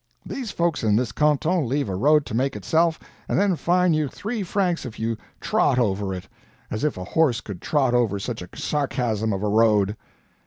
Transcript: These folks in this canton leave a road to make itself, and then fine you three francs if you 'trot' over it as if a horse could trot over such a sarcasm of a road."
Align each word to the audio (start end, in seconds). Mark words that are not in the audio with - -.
These 0.25 0.49
folks 0.49 0.81
in 0.83 0.95
this 0.95 1.11
canton 1.11 1.67
leave 1.69 1.87
a 1.87 1.95
road 1.95 2.25
to 2.25 2.33
make 2.33 2.55
itself, 2.55 2.99
and 3.29 3.37
then 3.39 3.55
fine 3.55 3.93
you 3.93 4.07
three 4.07 4.41
francs 4.41 4.83
if 4.83 4.97
you 4.99 5.15
'trot' 5.39 5.77
over 5.77 6.11
it 6.11 6.27
as 6.71 6.83
if 6.83 6.97
a 6.97 7.03
horse 7.03 7.39
could 7.39 7.61
trot 7.61 7.93
over 7.93 8.17
such 8.17 8.41
a 8.41 8.49
sarcasm 8.55 9.31
of 9.31 9.43
a 9.43 9.47
road." 9.47 9.95